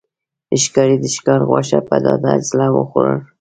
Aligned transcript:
ښکاري 0.63 0.95
د 0.99 1.05
ښکار 1.15 1.41
غوښه 1.49 1.79
په 1.87 1.95
ډاډه 2.03 2.33
زړه 2.49 2.67
وخوړل. 2.75 3.19